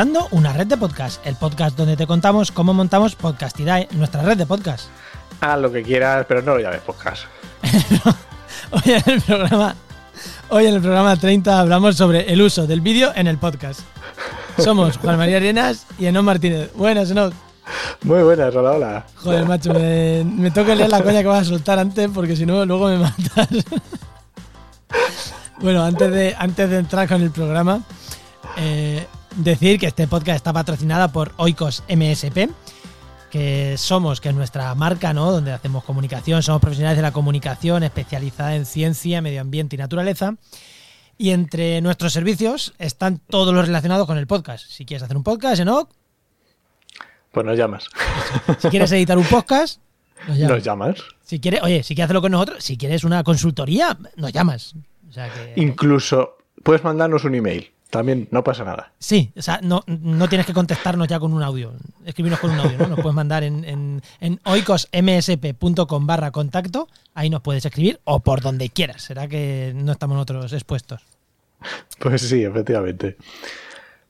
[0.00, 4.38] Montando una red de podcast, el podcast donde te contamos cómo montamos Podcastidae, nuestra red
[4.38, 4.88] de podcast.
[5.42, 7.24] Haz lo que quieras, pero no lo llames podcast.
[8.70, 9.74] hoy en el programa,
[10.48, 13.80] hoy en el programa 30 hablamos sobre el uso del vídeo en el podcast.
[14.56, 16.70] Somos Juan María Arenas y Enoch Martínez.
[16.74, 17.34] Buenas, Enoch.
[18.02, 19.06] Muy buenas, hola, hola.
[19.16, 22.46] Joder, macho, me, me toca leer la coña que vas a soltar antes porque si
[22.46, 23.48] no, luego me matas.
[25.60, 27.82] bueno, antes de, antes de entrar con el programa,
[28.56, 32.50] eh, decir que este podcast está patrocinado por Oikos MSP,
[33.30, 35.30] que somos, que es nuestra marca, ¿no?
[35.30, 40.34] Donde hacemos comunicación, somos profesionales de la comunicación especializada en ciencia, medio ambiente y naturaleza.
[41.16, 44.66] Y entre nuestros servicios están todos los relacionados con el podcast.
[44.66, 45.88] Si quieres hacer un podcast, ¿no?
[47.30, 47.86] Pues nos llamas.
[48.58, 49.80] Si quieres editar un podcast,
[50.26, 50.56] nos llamas.
[50.56, 50.96] Nos llamas.
[51.22, 54.74] Si quieres, oye, si quieres hacerlo con nosotros, si quieres una consultoría, nos llamas.
[55.08, 55.52] O sea que...
[55.56, 57.70] Incluso puedes mandarnos un email.
[57.90, 58.92] También no pasa nada.
[58.98, 61.72] Sí, o sea, no, no tienes que contestarnos ya con un audio.
[62.04, 62.86] Escribirnos con un audio, ¿no?
[62.86, 66.88] Nos puedes mandar en, en, en oicosmsp.com barra contacto.
[67.14, 69.02] Ahí nos puedes escribir o por donde quieras.
[69.02, 71.02] Será que no estamos nosotros expuestos.
[71.98, 73.16] Pues sí, efectivamente.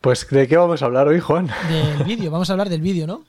[0.00, 1.48] Pues, ¿de qué vamos a hablar hoy, Juan?
[1.68, 3.24] Del vídeo, vamos a hablar del vídeo, ¿no?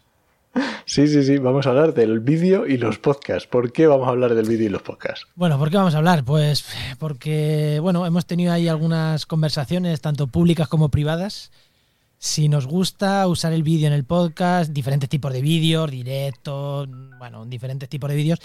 [0.85, 3.47] Sí, sí, sí, vamos a hablar del vídeo y los podcasts.
[3.47, 5.25] ¿Por qué vamos a hablar del vídeo y los podcasts?
[5.35, 6.23] Bueno, ¿por qué vamos a hablar?
[6.25, 6.65] Pues
[6.99, 11.51] porque, bueno, hemos tenido ahí algunas conversaciones, tanto públicas como privadas.
[12.17, 17.45] Si nos gusta usar el vídeo en el podcast, diferentes tipos de vídeos, directos, bueno,
[17.45, 18.39] diferentes tipos de vídeos.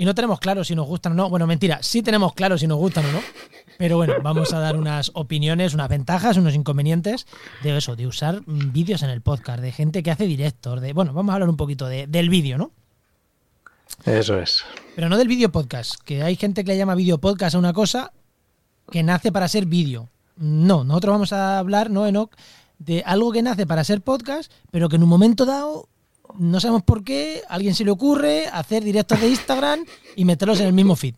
[0.00, 1.28] Y no tenemos claro si nos gustan o no.
[1.28, 3.20] Bueno, mentira, sí tenemos claro si nos gustan o no.
[3.78, 7.26] Pero bueno, vamos a dar unas opiniones, unas ventajas, unos inconvenientes
[7.64, 10.92] de eso, de usar vídeos en el podcast, de gente que hace directos, de.
[10.92, 12.70] Bueno, vamos a hablar un poquito de, del vídeo, ¿no?
[14.04, 14.64] Eso es.
[14.94, 17.72] Pero no del vídeo podcast, que hay gente que le llama vídeo podcast a una
[17.72, 18.12] cosa
[18.92, 20.10] que nace para ser vídeo.
[20.36, 22.36] No, nosotros vamos a hablar, ¿no, Enoch?
[22.78, 25.88] De algo que nace para ser podcast, pero que en un momento dado
[26.38, 29.84] no sabemos por qué, a alguien se le ocurre hacer directos de Instagram
[30.16, 31.14] y meterlos en el mismo feed.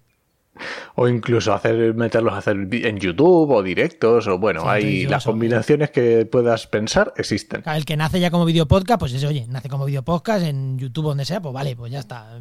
[0.95, 5.25] O incluso hacer meterlos a hacer en YouTube o directos, o bueno, Sí, hay las
[5.25, 7.63] combinaciones que puedas pensar existen.
[7.67, 10.79] El que nace ya como vídeo podcast, pues ese, oye, nace como vídeo podcast en
[10.79, 12.39] YouTube o donde sea, pues vale, pues ya está.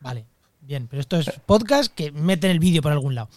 [0.00, 0.26] Vale,
[0.60, 3.28] bien, pero esto es podcast que meten el vídeo por algún lado.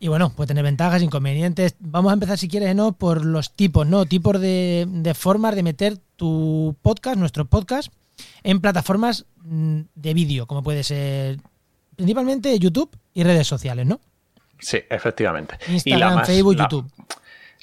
[0.00, 1.76] Y bueno, puede tener ventajas, inconvenientes.
[1.78, 2.92] Vamos a empezar, si quieres, ¿no?
[2.92, 4.04] Por los tipos, ¿no?
[4.04, 7.92] Tipos de, de formas de meter tu podcast, nuestro podcast,
[8.42, 11.38] en plataformas mm, de vídeo, como puede ser
[11.96, 14.00] principalmente YouTube y redes sociales, ¿no?
[14.58, 15.56] Sí, efectivamente.
[15.68, 16.90] Instagram, Facebook, la- YouTube.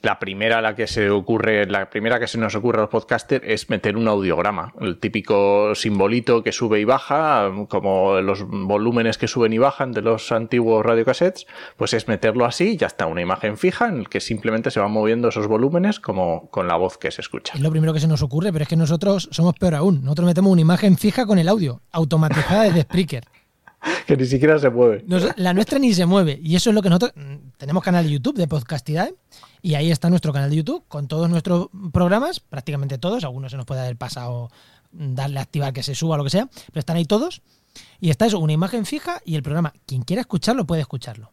[0.02, 3.46] La primera la que se ocurre, la primera que se nos ocurre a los podcasters
[3.48, 9.28] es meter un audiograma, el típico simbolito que sube y baja, como los volúmenes que
[9.28, 11.46] suben y bajan de los antiguos radiocassettes,
[11.78, 14.80] pues es meterlo así, y ya está, una imagen fija en el que simplemente se
[14.80, 17.54] van moviendo esos volúmenes como con la voz que se escucha.
[17.54, 20.04] Es lo primero que se nos ocurre, pero es que nosotros somos peor aún.
[20.04, 23.41] Nosotros metemos una imagen fija con el audio, automatizada desde Spreaker.
[24.06, 25.06] Que ni siquiera se mueve.
[25.38, 26.40] La nuestra ni se mueve.
[26.44, 27.14] Y eso es lo que nosotros.
[27.16, 29.16] mm, Tenemos canal de YouTube de Podcastidae.
[29.62, 33.24] Y ahí está nuestro canal de YouTube con todos nuestros programas, prácticamente todos.
[33.24, 34.50] Algunos se nos puede haber pasado
[34.92, 36.48] mm, darle a activar que se suba o lo que sea.
[36.68, 37.42] Pero están ahí todos.
[38.00, 39.74] Y está eso, una imagen fija y el programa.
[39.86, 41.32] Quien quiera escucharlo puede escucharlo.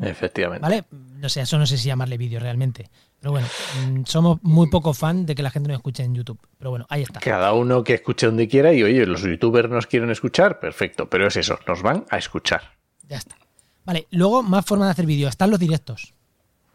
[0.00, 0.62] Efectivamente.
[0.62, 0.84] ¿Vale?
[0.90, 2.90] No sé, eso no sé si llamarle vídeo realmente.
[3.20, 3.46] Pero bueno,
[3.86, 6.38] mm, somos muy poco fan de que la gente nos escuche en YouTube.
[6.58, 7.20] Pero bueno, ahí está.
[7.20, 11.26] Cada uno que escuche donde quiera y oye, los youtubers nos quieren escuchar, perfecto, pero
[11.26, 12.72] es eso, nos van a escuchar.
[13.08, 13.36] Ya está.
[13.84, 15.28] Vale, luego más formas de hacer vídeo.
[15.28, 16.14] Están los directos.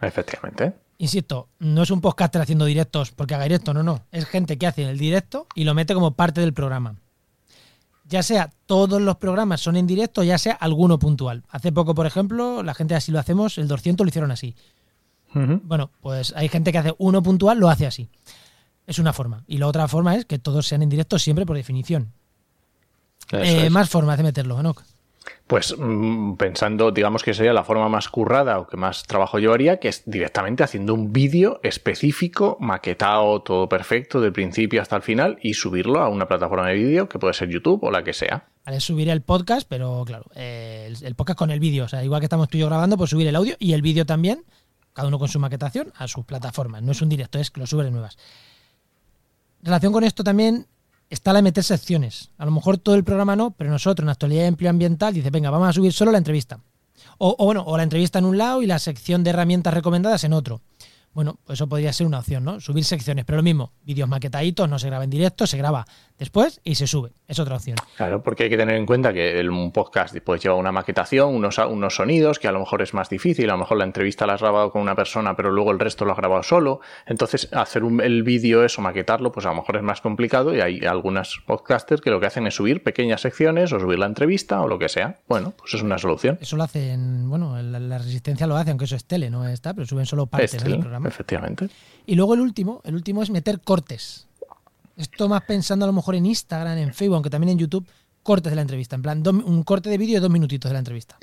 [0.02, 0.74] Efectivamente.
[0.98, 4.06] Insisto, no es un podcaster haciendo directos porque haga directo, no, no.
[4.12, 6.96] Es gente que hace el directo y lo mete como parte del programa.
[8.10, 11.44] Ya sea todos los programas son en directo, ya sea alguno puntual.
[11.50, 14.56] Hace poco, por ejemplo, la gente así lo hacemos, el 200 lo hicieron así.
[15.32, 18.10] Bueno, pues hay gente que hace uno puntual, lo hace así.
[18.88, 19.44] Es una forma.
[19.46, 22.12] Y la otra forma es que todos sean en directo siempre por definición.
[23.32, 23.70] Eh.
[23.70, 24.84] Más formas de meterlo, Enoch.
[25.50, 29.80] Pues mm, pensando, digamos que sería la forma más currada o que más trabajo llevaría,
[29.80, 35.40] que es directamente haciendo un vídeo específico, maquetado, todo perfecto, del principio hasta el final,
[35.42, 38.48] y subirlo a una plataforma de vídeo que puede ser YouTube o la que sea.
[38.64, 41.86] Vale, subiré el podcast, pero claro, eh, el, podcast con el vídeo.
[41.86, 43.82] O sea, igual que estamos tú y yo grabando, pues subir el audio y el
[43.82, 44.44] vídeo también,
[44.94, 46.84] cada uno con su maquetación, a sus plataformas.
[46.84, 48.20] No es un directo, es que lo sube de nuevas.
[49.64, 50.68] relación con esto también
[51.10, 52.32] está la de meter secciones.
[52.38, 55.30] A lo mejor todo el programa no, pero nosotros en actualidad y empleo ambiental dice,
[55.30, 56.60] venga, vamos a subir solo la entrevista.
[57.18, 60.24] O, o bueno, o la entrevista en un lado y la sección de herramientas recomendadas
[60.24, 60.62] en otro.
[61.14, 62.60] Bueno, pues eso podría ser una opción, ¿no?
[62.60, 65.86] Subir secciones, pero lo mismo, vídeos maquetaditos, no se graba en directo, se graba
[66.20, 67.12] después y se sube.
[67.28, 67.78] Es otra opción.
[67.98, 71.34] Claro, porque hay que tener en cuenta que el, un podcast pues, lleva una maquetación,
[71.34, 74.28] unos, unos sonidos, que a lo mejor es más difícil, a lo mejor la entrevista
[74.28, 76.82] la has grabado con una persona, pero luego el resto lo has grabado solo.
[77.06, 80.62] Entonces, hacer un, el vídeo, eso, maquetarlo, pues a lo mejor es más complicado y
[80.62, 84.62] hay algunas podcasters que lo que hacen es subir pequeñas secciones o subir la entrevista
[84.62, 85.18] o lo que sea.
[85.28, 86.38] Bueno, pues es una solución.
[86.42, 89.74] Eso lo hacen, bueno, la, la resistencia lo hace, aunque eso es tele, no está,
[89.74, 91.08] pero suben solo partes Es del programa.
[91.08, 91.70] efectivamente.
[92.06, 94.26] Y luego el último, el último es meter cortes.
[95.00, 97.88] Esto más pensando a lo mejor en Instagram, en Facebook, aunque también en YouTube,
[98.22, 98.98] cortes de la entrevista.
[98.98, 101.18] En plan, un corte de vídeo de dos minutitos de la entrevista.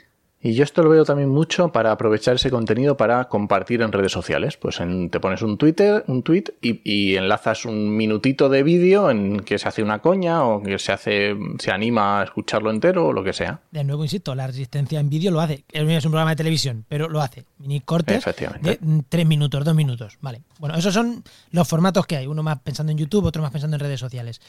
[0.47, 4.13] Y yo esto lo veo también mucho para aprovechar ese contenido para compartir en redes
[4.13, 4.57] sociales.
[4.57, 9.11] Pues en- te pones un Twitter, un tweet y, y enlazas un minutito de vídeo
[9.11, 13.07] en que se hace una coña o que se hace, se anima a escucharlo entero
[13.07, 13.59] o lo que sea.
[13.73, 15.65] De nuevo, insisto, la resistencia en vídeo lo hace.
[15.73, 17.45] Es un programa de televisión, pero lo hace.
[17.59, 18.25] Mini cortes
[18.63, 20.17] de mm, tres minutos, dos minutos.
[20.21, 20.43] Vale.
[20.61, 22.29] Bueno, esos son los formatos que hay.
[22.29, 24.41] Uno más pensando en YouTube, otro más pensando en redes sociales.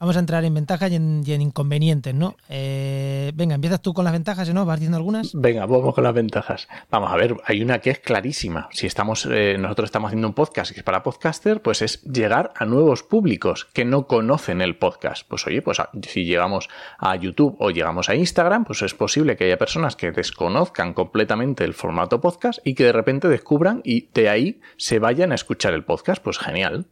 [0.00, 2.34] Vamos a entrar en ventajas y en, inconvenientes, ¿no?
[2.48, 4.64] Eh, venga, empiezas tú con las ventajas, ¿no?
[4.64, 5.32] ¿Vas diciendo algunas?
[5.34, 6.68] Venga, vamos con las ventajas.
[6.90, 8.70] Vamos a ver, hay una que es clarísima.
[8.72, 12.54] Si estamos, eh, nosotros estamos haciendo un podcast que es para podcaster, pues es llegar
[12.56, 15.28] a nuevos públicos que no conocen el podcast.
[15.28, 19.44] Pues oye, pues si llegamos a YouTube o llegamos a Instagram, pues es posible que
[19.44, 24.30] haya personas que desconozcan completamente el formato podcast y que de repente descubran y de
[24.30, 26.22] ahí se vayan a escuchar el podcast.
[26.22, 26.86] Pues genial.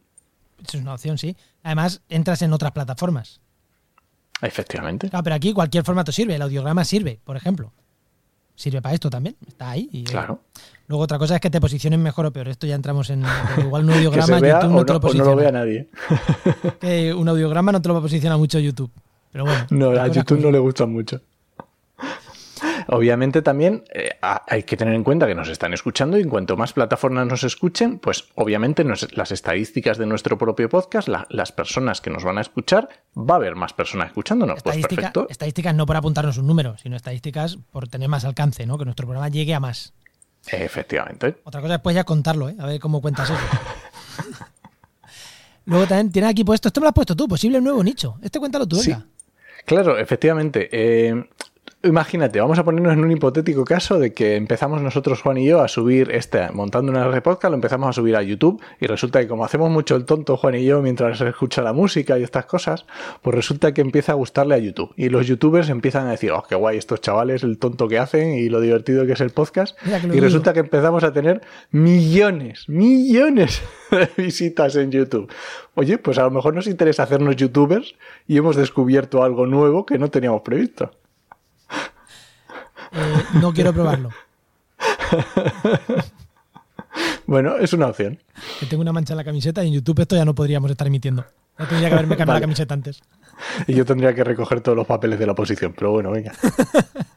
[0.67, 1.35] Es una opción, sí.
[1.63, 3.39] Además, entras en otras plataformas.
[4.41, 5.09] Efectivamente.
[5.09, 6.35] Claro, pero aquí cualquier formato sirve.
[6.35, 7.73] El audiograma sirve, por ejemplo.
[8.55, 9.35] Sirve para esto también.
[9.47, 9.89] Está ahí.
[9.91, 10.41] y- Claro.
[10.87, 12.47] Luego otra cosa es que te posicionen mejor o peor.
[12.47, 13.23] Esto ya entramos en...
[13.57, 15.29] Igual un audiograma YouTube no no, te lo o no posiciona.
[15.31, 15.89] lo vea nadie.
[16.79, 18.91] Que un audiograma no te lo va a posicionar mucho YouTube.
[19.31, 19.65] Pero bueno.
[19.69, 21.21] No, a YouTube no le gustan mucho.
[22.91, 26.29] Obviamente también eh, ha- hay que tener en cuenta que nos están escuchando y en
[26.29, 31.27] cuanto más plataformas nos escuchen, pues obviamente nos- las estadísticas de nuestro propio podcast, la-
[31.29, 34.63] las personas que nos van a escuchar, va a haber más personas escuchándonos.
[34.63, 35.27] Pues Estadística- perfecto.
[35.29, 38.77] estadísticas no por apuntarnos un número, sino estadísticas por tener más alcance, ¿no?
[38.77, 39.93] Que nuestro programa llegue a más.
[40.47, 41.35] Efectivamente.
[41.43, 42.55] Otra cosa después ya contarlo, ¿eh?
[42.59, 43.39] A ver cómo cuentas eso.
[45.65, 48.17] Luego también tienes aquí puesto, esto me lo has puesto tú, posible nuevo nicho.
[48.21, 48.91] Este cuéntalo tú, Sí.
[48.91, 49.05] venga.
[49.65, 50.69] Claro, efectivamente.
[50.71, 51.29] Eh,
[51.83, 55.61] imagínate, vamos a ponernos en un hipotético caso de que empezamos nosotros, Juan y yo,
[55.61, 59.21] a subir este, montando una red podcast, lo empezamos a subir a YouTube y resulta
[59.21, 62.23] que como hacemos mucho el tonto, Juan y yo, mientras se escucha la música y
[62.23, 62.85] estas cosas,
[63.21, 64.93] pues resulta que empieza a gustarle a YouTube.
[64.97, 68.33] Y los youtubers empiezan a decir, oh, qué guay estos chavales, el tonto que hacen
[68.33, 69.77] y lo divertido que es el podcast.
[70.13, 71.41] Y resulta que empezamos a tener
[71.71, 73.61] millones, millones
[73.91, 75.31] de visitas en YouTube.
[75.75, 77.95] Oye, pues a lo mejor nos interesa hacernos youtubers
[78.27, 80.91] y hemos descubierto algo nuevo que no teníamos previsto.
[83.33, 84.09] No quiero probarlo.
[87.25, 88.17] Bueno, es una opción.
[88.59, 90.87] Que tengo una mancha en la camiseta y en YouTube esto ya no podríamos estar
[90.87, 91.23] emitiendo.
[91.59, 92.39] Ya tendría que haberme cambiado Vale.
[92.39, 93.01] la camiseta antes.
[93.67, 96.33] Y yo tendría que recoger todos los papeles de la oposición, pero bueno, venga.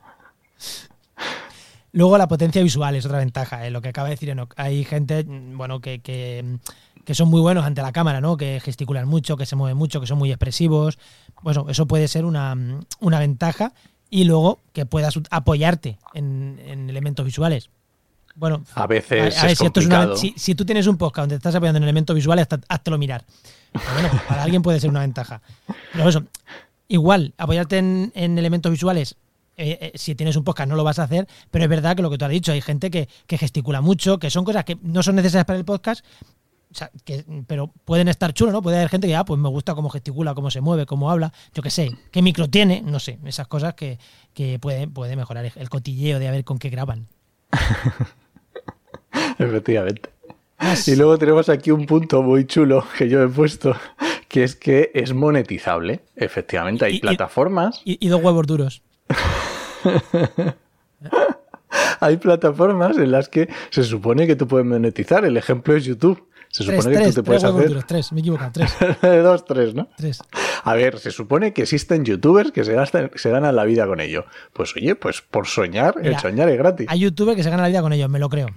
[1.93, 3.71] Luego la potencia visual es otra ventaja, ¿eh?
[3.71, 4.53] lo que acaba de decir Enoch.
[4.57, 8.37] Hay gente, mm, bueno, que, que, mm, que son muy buenos ante la cámara, ¿no?
[8.37, 10.99] Que gesticulan mucho, que se mueven mucho, que son muy expresivos.
[11.43, 13.73] Bueno, eso puede ser una, mm, una ventaja.
[14.15, 17.71] Y luego que puedas apoyarte en, en elementos visuales.
[18.35, 20.17] Bueno, A veces a- a ver, es si, esto es una- complicado.
[20.19, 22.99] si, si tú tienes un podcast donde te estás apoyando en elementos visuales, hasta- háztelo
[22.99, 23.25] mirar.
[23.73, 25.41] Pero bueno, para alguien puede ser una ventaja.
[25.95, 26.25] Pero eso,
[26.89, 29.17] igual, apoyarte en, en elementos visuales,
[29.57, 32.03] eh, eh, si tienes un podcast no lo vas a hacer, pero es verdad que
[32.03, 34.77] lo que tú has dicho, hay gente que, que gesticula mucho, que son cosas que
[34.83, 36.05] no son necesarias para el podcast,
[36.73, 38.63] o sea, que, pero pueden estar chulos, ¿no?
[38.63, 41.33] Puede haber gente que, ah, pues me gusta cómo gesticula, cómo se mueve, cómo habla,
[41.55, 43.99] yo qué sé, qué micro tiene, no sé, esas cosas que,
[44.35, 47.07] que puede, puede mejorar el, cotilleo de a ver con qué graban.
[49.39, 50.11] Efectivamente.
[50.59, 53.77] Más- Y luego tenemos aquí un punto muy chulo que yo he puesto,
[54.29, 56.01] que es que es monetizable.
[56.17, 58.83] Efectivamente, hay y- plataformas, y, y dos huevos duros.
[62.01, 65.25] hay plataformas en las que se supone que tú puedes monetizar.
[65.25, 66.29] El ejemplo es YouTube.
[66.53, 68.75] Se Tres, supone que tú te puedes hacer tres, me he equivocado, tres,
[69.23, 69.89] dos, tres, ¿no?
[69.97, 70.23] tres.
[70.65, 74.01] A ver, se supone que existen youtubers que se, gastan, se ganan la vida con
[74.01, 74.27] ello.
[74.53, 76.87] Pues oye, pues por soñar, el soñar es gratis.
[76.91, 78.49] Hay youtubers que se ganan la vida con ellos, me lo creo.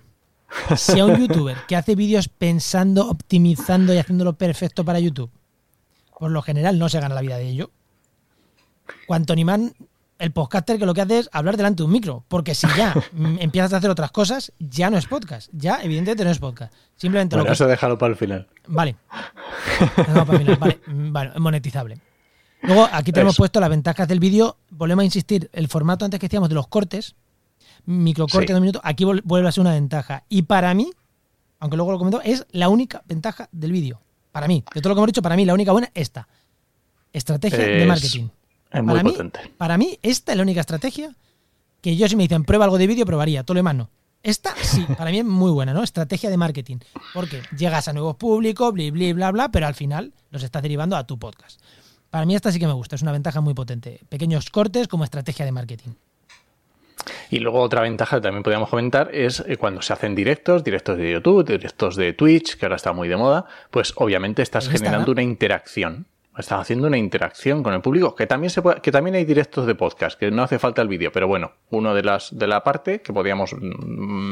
[0.75, 5.32] Si a un youtuber que hace vídeos pensando, optimizando y haciéndolo perfecto para YouTube,
[6.20, 7.72] por lo general no se gana la vida de ello.
[9.08, 9.36] Cuanto
[10.19, 12.24] el podcaster que lo que hace es hablar delante de un micro.
[12.27, 15.50] Porque si ya mm, empiezas a hacer otras cosas, ya no es podcast.
[15.53, 16.74] Ya, evidentemente, no es podcast.
[16.95, 17.53] Simplemente Bueno, lo que.
[17.53, 18.48] eso déjalo para el final.
[18.67, 18.95] Vale.
[19.95, 20.55] Para el final.
[20.57, 22.00] Vale, mm, vale, es monetizable.
[22.62, 23.41] Luego, aquí tenemos Eso.
[23.41, 24.57] puesto las ventajas del vídeo.
[24.72, 27.15] Volvemos a insistir, el formato antes que decíamos de los cortes,
[27.86, 28.53] microcorte Sí.
[28.53, 30.24] de un minuto, aquí vuelve a ser una ventaja.
[30.29, 30.91] Y para mí,
[31.60, 34.01] aunque luego lo comento, es la única ventaja del vídeo.
[34.31, 36.27] Para mí, de todo lo que hemos dicho, para mí la única buena esta.
[37.13, 38.27] Estrategia de marketing.
[38.75, 39.39] Es muy para, mí, potente.
[39.58, 41.15] para mí, esta es la única estrategia
[41.82, 43.89] que yo si me dicen prueba algo de vídeo, probaría, todo lo demás no.
[44.24, 45.84] Esta sí, para mí es muy buena, ¿no?
[45.84, 46.77] Estrategia de marketing.
[47.13, 50.98] Porque llegas a nuevos públicos, bli, bli, bla, bla, pero al final los estás derivando
[50.98, 51.62] a tu podcast.
[52.10, 54.01] Para mí esta sí que me gusta, es una ventaja muy potente.
[54.10, 55.91] Pequeños cortes como estrategia de marketing.
[57.29, 60.98] Y luego otra ventaja que también podríamos comentar es eh, cuando se hacen directos, directos
[60.98, 65.12] de YouTube, directos de Twitch, que ahora está muy de moda, pues obviamente estás generando
[65.12, 66.08] una interacción.
[66.38, 69.65] Estás haciendo una interacción con el público, que también se puede- que también hay directos
[69.65, 72.63] de podcast, que no hace falta el vídeo, pero bueno, uno de las de la
[72.63, 73.58] parte que podríamos mm,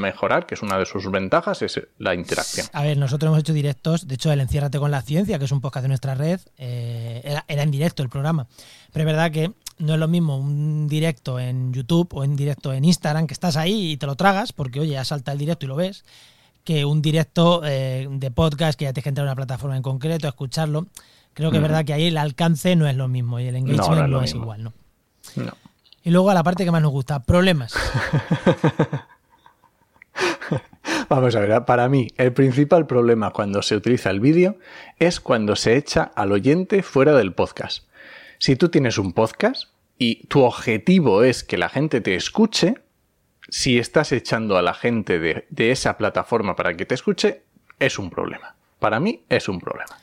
[0.01, 2.67] mejorar, que es una de sus ventajas, es la interacción.
[2.74, 5.51] A ver, nosotros hemos hecho directos, de hecho el Enciérrate con la Ciencia, que es
[5.51, 8.48] un podcast de nuestra red, eh, era, en directo el programa.
[8.91, 12.74] Pero es verdad que no es lo mismo un directo en YouTube o en directo
[12.74, 15.65] en Instagram, que estás ahí y te lo tragas, porque oye, ya salta el directo
[15.65, 16.03] y lo ves,
[16.63, 20.27] que un directo eh, de podcast que ya tienes que a una plataforma en concreto,
[20.27, 20.88] a escucharlo.
[21.33, 24.01] Creo que es verdad que ahí el alcance no es lo mismo y el engagement
[24.01, 24.73] no, no es igual, ¿no?
[25.35, 25.53] No.
[26.03, 27.73] Y luego a la parte que más nos gusta, problemas.
[31.09, 34.57] Vamos a ver, para mí el principal problema cuando se utiliza el vídeo
[34.99, 37.85] es cuando se echa al oyente fuera del podcast.
[38.37, 42.75] Si tú tienes un podcast y tu objetivo es que la gente te escuche,
[43.47, 47.43] si estás echando a la gente de, de esa plataforma para que te escuche,
[47.79, 48.55] es un problema.
[48.79, 50.02] Para mí es un problema.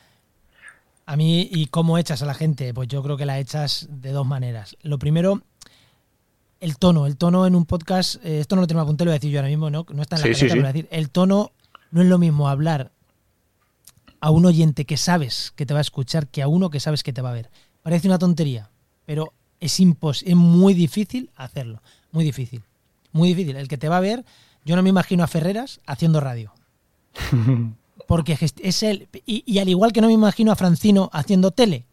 [1.11, 2.73] A mí, ¿y cómo echas a la gente?
[2.73, 4.77] Pues yo creo que la echas de dos maneras.
[4.81, 5.41] Lo primero,
[6.61, 7.05] el tono.
[7.05, 9.29] El tono en un podcast, eh, esto no lo tengo apuntado, lo voy a decir
[9.29, 9.85] yo ahora mismo, ¿no?
[9.93, 10.63] No está en la Sí, sí, carpeta, sí.
[10.63, 11.51] a decir, el tono
[11.91, 12.91] no es lo mismo hablar
[14.21, 17.03] a un oyente que sabes que te va a escuchar que a uno que sabes
[17.03, 17.49] que te va a ver.
[17.83, 18.69] Parece una tontería,
[19.05, 21.81] pero es impos es muy difícil hacerlo.
[22.13, 22.63] Muy difícil.
[23.11, 23.57] Muy difícil.
[23.57, 24.23] El que te va a ver,
[24.63, 26.53] yo no me imagino a Ferreras haciendo radio.
[28.11, 29.07] Porque es él.
[29.25, 31.85] Y, y al igual que no me imagino a Francino haciendo tele.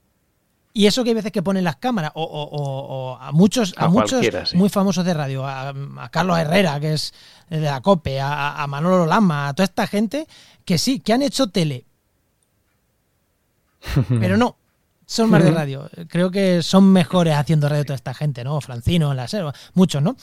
[0.74, 3.72] Y eso que hay veces que ponen las cámaras, o, o- o- o a muchos,
[3.76, 4.56] a A muchos sí.
[4.56, 7.14] muy famosos de radio, a, a Carlos Herrera, que es
[7.48, 10.26] de la COPE, a, a Manolo Lama, a toda esta gente,
[10.64, 11.86] que sí, que han hecho tele.
[14.20, 14.56] Pero no,
[15.06, 15.88] son más de radio.
[16.08, 18.60] Creo que son mejores haciendo radio toda esta gente, ¿no?
[18.60, 20.16] Francino, la Selva, muchos, ¿no?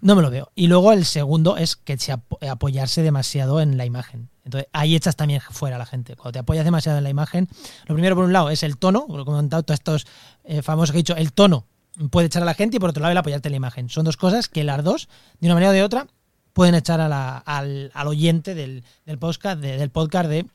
[0.00, 0.50] No me lo veo.
[0.54, 4.28] Y luego el segundo es que se apo- apoyarse demasiado en la imagen.
[4.44, 6.14] Entonces, ahí echas también fuera a la gente.
[6.16, 7.48] Cuando te apoyas demasiado en la imagen,
[7.86, 10.06] lo primero, por un lado, es el tono, que he comentado, todos estos
[10.44, 11.66] eh, famosos que he dicho, el tono
[12.10, 13.88] puede echar a la gente y por otro lado, el apoyarte en la imagen.
[13.88, 15.08] Son dos cosas que las dos,
[15.40, 16.06] de una manera o de otra,
[16.52, 20.46] pueden echar a la- al, al oyente del, del podcast, de- del podcast de,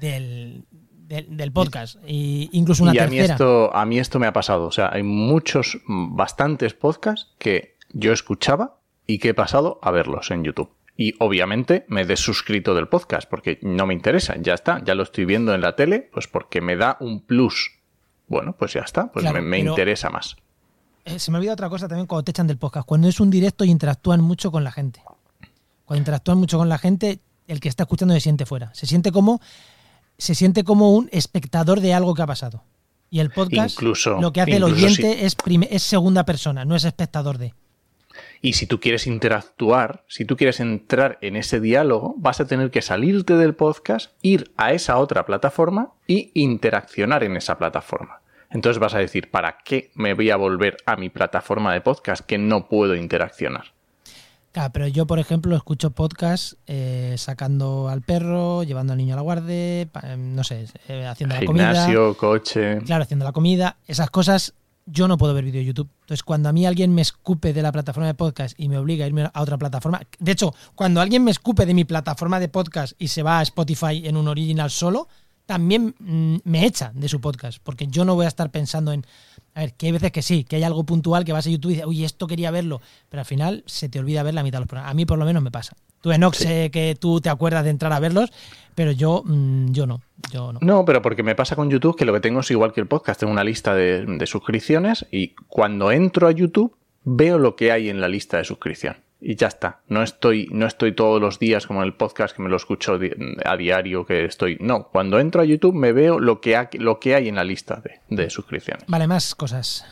[0.00, 1.96] del, del, del podcast.
[2.06, 4.66] Y incluso una y a mí, esto, a mí esto me ha pasado.
[4.66, 9.90] O sea, hay muchos, mm, bastantes podcasts que yo escuchaba y que he pasado a
[9.90, 10.70] verlos en YouTube.
[10.96, 14.36] Y obviamente me he desuscrito del podcast porque no me interesa.
[14.40, 17.72] Ya está, ya lo estoy viendo en la tele, pues porque me da un plus.
[18.28, 20.36] Bueno, pues ya está, pues Claro, me, interesa más.
[21.04, 22.86] Eh, se me olvida otra cosa también cuando te echan del podcast.
[22.86, 25.02] Cuando es un directo y interactúan mucho con la gente.
[25.84, 28.72] Cuando interactúan mucho con la gente, el que está escuchando se siente fuera.
[28.72, 29.40] Se siente como,
[30.16, 32.62] se siente como un espectador de algo que ha pasado.
[33.10, 37.38] Y el podcast, Incluso- lo que hace el oyente es segunda persona, no es espectador
[37.38, 37.52] de.
[38.44, 42.70] Y si tú quieres interactuar, si tú quieres entrar en ese diálogo, vas a tener
[42.70, 48.20] que salirte del podcast, ir a esa otra plataforma y interaccionar en esa plataforma.
[48.50, 52.22] Entonces vas a decir, ¿para qué me voy a volver a mi plataforma de podcast
[52.26, 53.72] que no puedo interaccionar?
[54.52, 59.16] Claro, pero yo, por ejemplo, escucho podcast eh, sacando al perro, llevando al niño a
[59.16, 61.72] la guardia, eh, no sé, eh, haciendo la comida.
[61.72, 62.76] Gimnasio, coche.
[62.84, 64.52] Claro, haciendo la comida, esas cosas,
[64.86, 65.90] yo no puedo ver vídeo de YouTube.
[66.02, 69.04] Entonces, cuando a mí alguien me escupe de la plataforma de podcast y me obliga
[69.04, 72.48] a irme a otra plataforma, de hecho, cuando alguien me escupe de mi plataforma de
[72.48, 75.08] podcast y se va a Spotify en un original solo,
[75.46, 79.04] también mm, me echa de su podcast, porque yo no voy a estar pensando en,
[79.54, 81.70] a ver, que hay veces que sí, que hay algo puntual que vas a YouTube
[81.70, 84.58] y dices, uy, esto quería verlo, pero al final se te olvida ver la mitad
[84.58, 84.90] de los programas.
[84.90, 85.76] A mí por lo menos me pasa.
[86.00, 86.44] Tú, Enoch, Sí.
[86.44, 88.30] sé que tú te acuerdas de entrar a verlos,
[88.74, 90.58] pero yo, mm, yo no, yo no.
[90.62, 92.86] No, pero porque me pasa con YouTube que lo que tengo es igual que el
[92.86, 93.20] podcast.
[93.20, 97.88] Tengo una lista de, de suscripciones y cuando entro a YouTube veo lo que hay
[97.88, 98.96] en la lista de suscripción.
[99.26, 99.80] Y ya está.
[99.88, 102.98] No estoy, no estoy todos los días como en el podcast que me lo escucho
[103.46, 104.58] a diario que estoy.
[104.60, 107.44] No, cuando entro a YouTube me veo lo que, ha- lo que hay en la
[107.44, 108.84] lista de, de suscripciones.
[108.86, 109.86] Vale, más cosas.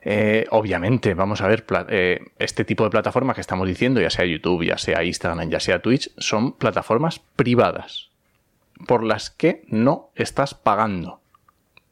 [0.00, 4.24] Eh, obviamente, vamos a ver, eh, este tipo de plataformas que estamos diciendo, ya sea
[4.24, 8.08] YouTube, ya sea Instagram, ya sea Twitch, son plataformas privadas
[8.86, 11.20] por las que no estás pagando.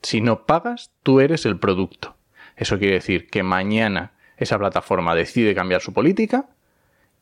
[0.02, 2.16] Si no pagas, tú eres el producto.
[2.56, 6.48] Eso quiere decir que mañana esa plataforma decide cambiar su política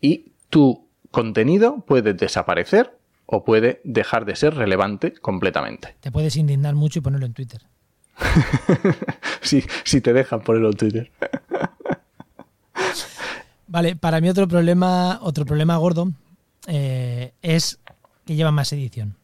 [0.01, 5.95] y tu contenido puede desaparecer o puede dejar de ser relevante completamente.
[6.01, 7.63] Te puedes indignar mucho y ponerlo en Twitter.
[9.41, 11.11] si, si te dejan ponerlo en Twitter.
[13.67, 16.13] vale, para mí otro problema, otro problema gordo
[16.67, 17.79] eh, es
[18.25, 19.17] que lleva más edición.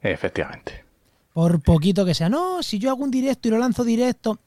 [0.00, 0.84] Efectivamente.
[1.32, 2.28] Por poquito que sea.
[2.28, 4.38] No, si yo hago un directo y lo lanzo directo.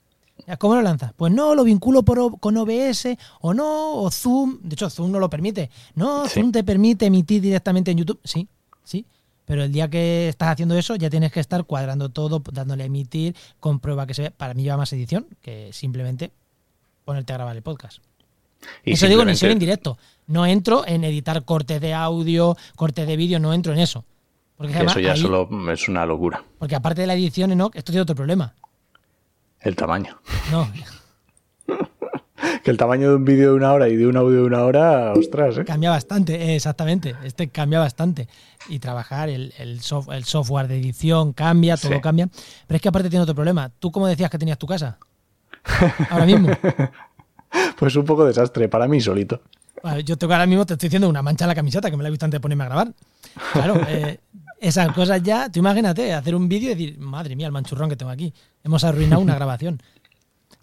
[0.60, 1.13] ¿Cómo lo lanzas?
[1.13, 4.60] Pues no, lo vinculo por, con OBS o no, o Zoom.
[4.62, 5.70] De hecho, Zoom no lo permite.
[5.96, 8.20] No, Zoom te permite emitir directamente en YouTube.
[8.24, 8.48] Sí,
[8.84, 9.06] sí.
[9.46, 12.86] Pero el día que estás haciendo eso, ya tienes que estar cuadrando todo, dándole a
[12.88, 14.32] emitir, comprueba que se ve.
[14.32, 16.32] Para mí lleva más edición que simplemente
[17.06, 18.00] ponerte a grabar el podcast.
[18.84, 19.98] Y eso digo en en directo.
[20.27, 24.04] No entro en editar cortes de audio, cortes de vídeo, no entro en eso.
[24.58, 26.44] Porque eso ya solo es una locura.
[26.58, 27.70] Porque aparte de la edición, ¿no?
[27.74, 28.54] esto tiene otro problema.
[29.65, 30.15] El tamaño.
[30.51, 30.72] No.
[32.63, 34.63] que el tamaño de un vídeo de una hora y de un audio de una
[34.63, 35.57] hora, ostras.
[35.57, 35.65] ¿eh?
[35.65, 37.15] Cambia bastante, eh, exactamente.
[37.24, 38.27] Este cambia bastante.
[38.69, 42.29] Y trabajar, el, el, software de edición cambia, todo cambia.
[42.67, 43.72] Pero es que aparte tiene otro problema.
[43.79, 45.00] ¿Tú cómo decías que tenías tu casa?
[46.12, 46.50] Ahora mismo.
[47.79, 49.41] pues un poco desastre, para mí solito.
[50.03, 52.10] yo tengo ahora mismo, te estoy diciendo una mancha en la camiseta que me la
[52.10, 52.93] he visto antes de ponerme a grabar.
[53.51, 54.19] Claro, eh,
[54.67, 57.95] esas cosas ya, tú imagínate, hacer un vídeo y decir, madre mía, el manchurrón que
[57.95, 58.34] tengo aquí.
[58.63, 59.81] Hemos arruinado una grabación.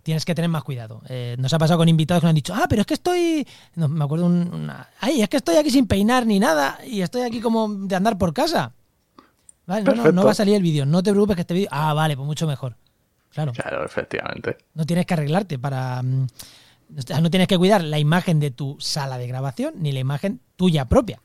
[0.02, 1.00] Tienes que tener más cuidado.
[1.08, 3.46] Eh, nos ha pasado con invitados que nos han dicho, ah, pero es que estoy.
[3.76, 4.88] No, me acuerdo una.
[4.98, 8.18] Ay, es que estoy aquí sin peinar ni nada y estoy aquí como de andar
[8.18, 8.72] por casa.
[9.66, 10.84] Vale, no, no, va a salir el vídeo.
[10.84, 11.68] No te preocupes que este vídeo.
[11.70, 12.74] Ah, vale, pues mucho mejor.
[13.30, 13.52] Claro.
[13.52, 14.56] Claro, efectivamente.
[14.74, 16.02] No tienes que arreglarte para.
[16.02, 16.26] Mm,
[17.22, 20.86] no tienes que cuidar la imagen de tu sala de grabación ni la imagen tuya
[20.86, 21.20] propia.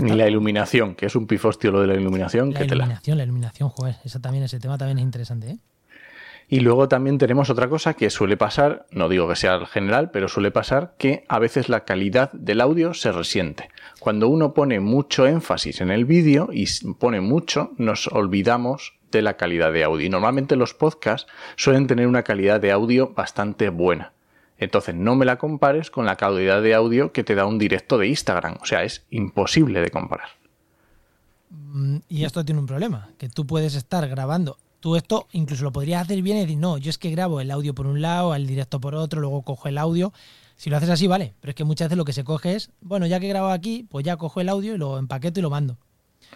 [0.00, 2.52] Ni la iluminación, que es un pifostio lo de la iluminación.
[2.52, 5.58] La iluminación, la iluminación, joder, eso también, ese tema también es interesante, ¿eh?
[6.48, 10.28] Y luego también tenemos otra cosa que suele pasar, no digo que sea general, pero
[10.28, 13.70] suele pasar que a veces la calidad del audio se resiente.
[14.00, 16.66] Cuando uno pone mucho énfasis en el vídeo y
[16.98, 20.04] pone mucho, nos olvidamos de la calidad de audio.
[20.04, 24.12] Y normalmente los podcasts suelen tener una calidad de audio bastante buena.
[24.62, 27.98] Entonces no me la compares con la calidad de audio que te da un directo
[27.98, 28.58] de Instagram.
[28.62, 30.28] O sea, es imposible de comparar.
[31.50, 34.58] Mm, y esto tiene un problema, que tú puedes estar grabando.
[34.78, 37.50] Tú esto incluso lo podrías hacer bien y decir, no, yo es que grabo el
[37.50, 40.12] audio por un lado, el directo por otro, luego cojo el audio.
[40.56, 41.34] Si lo haces así, vale.
[41.40, 43.52] Pero es que muchas veces lo que se coge es, bueno, ya que he grabado
[43.52, 45.76] aquí, pues ya cojo el audio y lo empaqueto y lo mando.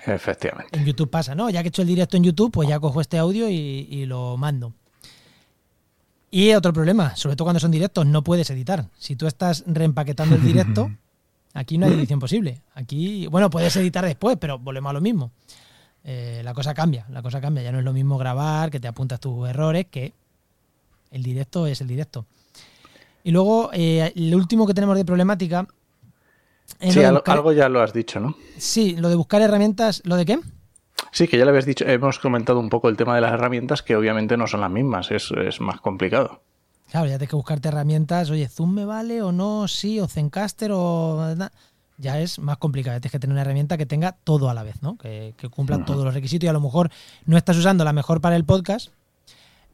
[0.04, 0.76] Efectivamente.
[0.76, 1.48] En YouTube pasa, ¿no?
[1.48, 4.36] Ya que he hecho el directo en YouTube, pues ya cojo este audio y lo
[4.36, 4.72] mando.
[6.30, 8.86] Y otro problema, sobre todo cuando son directos, no puedes editar.
[8.98, 10.90] Si tú estás reempaquetando el directo,
[11.54, 12.62] aquí no hay edición posible.
[12.74, 15.30] Aquí, bueno, puedes editar después, pero volvemos a lo mismo.
[16.04, 17.62] Eh, la cosa cambia, la cosa cambia.
[17.62, 20.12] Ya no es lo mismo grabar, que te apuntas tus errores, que
[21.10, 22.26] el directo es el directo.
[23.24, 25.66] Y luego, eh, lo último que tenemos de problemática.
[26.80, 28.36] sí, algo ya lo has dicho, ¿no?
[28.56, 30.02] Sí, lo de buscar herramientas.
[30.04, 30.40] ¿Lo de qué?
[31.16, 33.80] Sí, que ya le habías dicho, hemos comentado un poco el tema de las herramientas
[33.80, 36.42] que obviamente no son las mismas, es, más complicado.
[36.90, 40.72] Claro, ya tienes que buscarte herramientas, oye, Zoom me vale o no, sí, o Zencaster
[40.74, 41.34] o...
[41.96, 44.82] Ya es más complicado, tienes que tener una herramienta que tenga todo a la vez,
[44.82, 44.98] ¿no?
[44.98, 46.90] Que, cumpla todos los requisitos y a lo mejor
[47.24, 48.90] no estás usando la mejor para el podcast,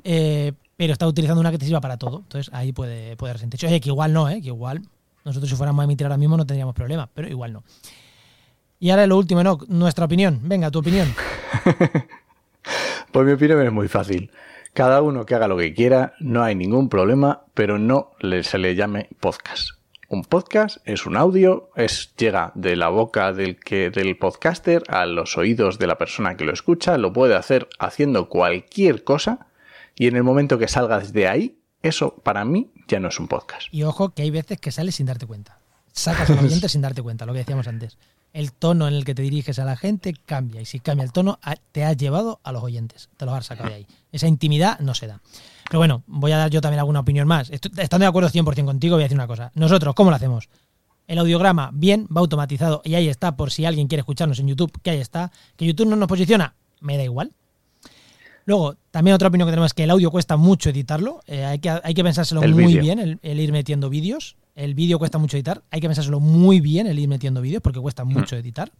[0.04, 2.18] eh, pero estás utilizando una que te sirva para todo.
[2.18, 3.66] Entonces ahí puede, puede resentirse.
[3.66, 4.40] Oye, que igual no, ¿eh?
[4.40, 4.82] Que igual
[5.24, 7.64] nosotros si fuéramos a emitir ahora mismo no tendríamos problema, pero igual no.
[8.78, 9.58] Y ahora lo último, ¿no?
[9.66, 10.38] Nuestra opinión.
[10.44, 11.12] Venga, tu opinión.
[13.12, 14.30] pues mi opinión es muy fácil.
[14.74, 18.12] Cada uno que haga lo que quiera, no hay ningún problema, pero no
[18.42, 19.70] se le llame podcast.
[20.08, 25.06] Un podcast es un audio, es, llega de la boca del, que, del podcaster a
[25.06, 29.46] los oídos de la persona que lo escucha, lo puede hacer haciendo cualquier cosa
[29.94, 33.28] y en el momento que salgas de ahí, eso para mí ya no es un
[33.28, 33.68] podcast.
[33.72, 35.58] Y ojo que hay veces que sales sin darte cuenta.
[35.92, 37.98] Sacas al ambiente sin darte cuenta, lo que decíamos antes
[38.32, 40.60] el tono en el que te diriges a la gente cambia.
[40.60, 41.38] Y si cambia el tono,
[41.72, 43.10] te has llevado a los oyentes.
[43.16, 43.86] Te los has sacado de ahí.
[44.10, 45.20] Esa intimidad no se da.
[45.68, 47.50] Pero bueno, voy a dar yo también alguna opinión más.
[47.50, 49.52] estando de acuerdo 100% contigo, voy a decir una cosa.
[49.54, 50.48] Nosotros, ¿cómo lo hacemos?
[51.06, 54.72] El audiograma, bien, va automatizado y ahí está, por si alguien quiere escucharnos en YouTube,
[54.82, 55.32] que ahí está.
[55.56, 57.32] Que YouTube no nos posiciona, me da igual.
[58.44, 61.20] Luego, también otra opinión que tenemos es que el audio cuesta mucho editarlo.
[61.26, 64.36] Eh, hay, que, hay que pensárselo muy bien, el, ir metiendo vídeos.
[64.54, 65.62] El vídeo cuesta mucho editar.
[65.70, 68.70] Hay que pensárselo muy bien el ir metiendo vídeos porque cuesta mucho editar.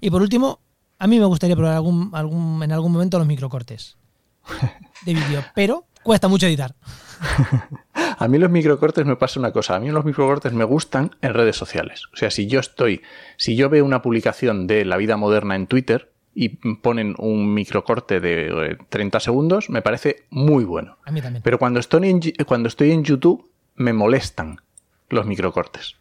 [0.00, 0.60] Y por último,
[0.98, 3.96] a mí me gustaría probar algún, algún, en algún momento los microcortes
[5.04, 5.44] de vídeo.
[5.54, 6.74] Pero cuesta mucho editar.
[7.94, 9.76] a mí los microcortes me pasa una cosa.
[9.76, 12.02] A mí los microcortes me gustan en redes sociales.
[12.12, 13.02] O sea, si yo estoy,
[13.36, 18.20] si yo veo una publicación de la vida moderna en Twitter y ponen un microcorte
[18.20, 20.98] de 30 eh, segundos, me parece muy bueno.
[21.04, 21.42] A mí también.
[21.42, 24.60] Pero cuando estoy en, cuando estoy en YouTube, me molestan
[25.08, 25.96] los microcortes.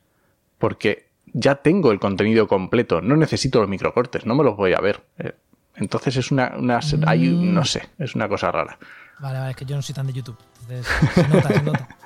[0.57, 3.01] Porque ya tengo el contenido completo.
[3.01, 5.03] No necesito los microcortes, no me los voy a ver.
[5.19, 5.33] Eh,
[5.75, 7.53] entonces es una, una mm.
[7.53, 8.77] no sé, es una cosa rara.
[9.19, 10.37] Vale, vale, es que yo no soy tan de YouTube.
[11.13, 11.87] se nota, se nota.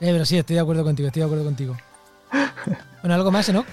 [0.00, 1.76] Eh, pero sí, estoy de acuerdo contigo, estoy de acuerdo contigo.
[3.02, 3.64] Bueno, ¿algo más, no?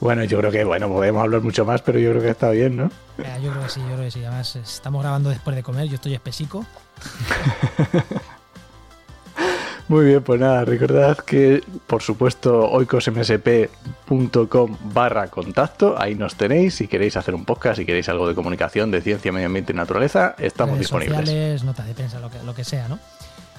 [0.00, 2.76] Bueno, yo creo que, bueno, podemos hablar mucho más, pero yo creo que está bien,
[2.76, 2.90] ¿no?
[3.16, 4.22] Eh, yo creo que sí, yo creo que sí.
[4.22, 6.66] Además, estamos grabando después de comer, yo estoy espesico.
[9.88, 16.88] Muy bien, pues nada, recordad que por supuesto oicosmsp.com barra contacto, ahí nos tenéis, si
[16.88, 20.34] queréis hacer un podcast, si queréis algo de comunicación, de ciencia, medio ambiente y naturaleza,
[20.38, 21.18] estamos disponibles.
[21.18, 22.98] Sociales, notas de prensa, lo que, lo que sea, ¿no?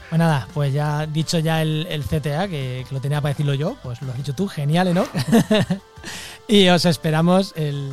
[0.09, 4.01] Pues nada, pues ya dicho ya el, CTA, que, lo tenía para decirlo yo, pues
[4.01, 5.05] lo has dicho tú, genial, ¿no?
[6.47, 7.91] y os esperamos el...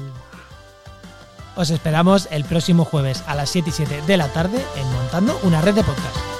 [1.56, 5.36] Os esperamos el próximo jueves a las 7 y 7 de la tarde en Montando
[5.42, 6.39] una red de podcast.